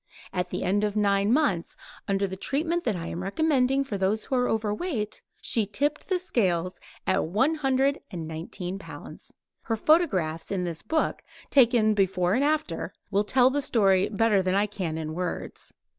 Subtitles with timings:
[0.33, 1.75] At the end of nine months,
[2.07, 6.79] under the treatment I am recommending for those who are overweight, she tipped the scales
[7.05, 9.31] at one hundred and nineteen pounds.
[9.61, 14.55] Her photographs, in this book, taken "before and after," will tell the story better than
[14.55, 15.71] I can in words.